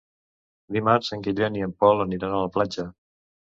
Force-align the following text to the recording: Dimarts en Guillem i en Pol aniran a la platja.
Dimarts 0.77 1.11
en 1.17 1.21
Guillem 1.27 1.61
i 1.61 1.63
en 1.67 1.77
Pol 1.85 2.03
aniran 2.09 2.35
a 2.35 2.43
la 2.47 2.53
platja. 2.59 2.89